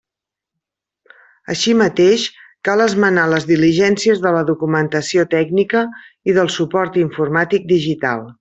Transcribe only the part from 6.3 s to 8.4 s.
i del suport informàtic digital.